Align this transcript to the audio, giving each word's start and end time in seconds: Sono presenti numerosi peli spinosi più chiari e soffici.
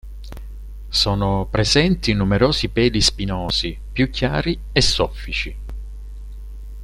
Sono 0.89 1.47
presenti 1.51 2.11
numerosi 2.13 2.69
peli 2.69 3.01
spinosi 3.01 3.79
più 3.93 4.09
chiari 4.09 4.59
e 4.71 4.81
soffici. 4.81 5.55